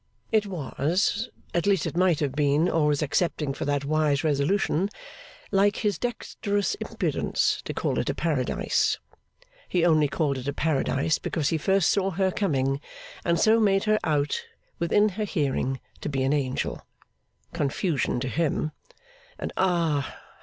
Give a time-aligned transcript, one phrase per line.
[0.31, 4.89] It was (at least it might have been, always excepting for that wise resolution)
[5.51, 8.97] like his dexterous impudence to call it a Paradise.
[9.69, 12.81] He only called it a Paradise because he first saw her coming,
[13.23, 14.41] and so made her out
[14.79, 16.83] within her hearing to be an angel,
[17.53, 18.71] Confusion to him!
[19.37, 20.17] And ah!